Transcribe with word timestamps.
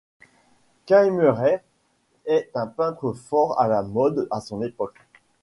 Kaemmerer 0.87 1.59
est 2.25 2.49
un 2.55 2.65
peintre 2.65 3.13
fort 3.13 3.59
à 3.59 3.67
la 3.67 3.83
mode 3.83 4.27
à 4.31 4.41
son 4.41 4.63
époque. 4.63 4.97